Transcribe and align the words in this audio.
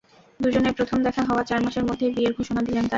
দুজনের 0.39 0.73
প্রথম 0.73 0.97
দেখা 1.03 1.21
হওয়ার 1.23 1.45
চার 1.45 1.59
মাসের 1.65 1.83
মধ্যেই 1.85 2.13
বিয়ের 2.15 2.33
ঘোষণা 2.37 2.61
দিলেন 2.61 2.75
তাঁরা। 2.77 2.89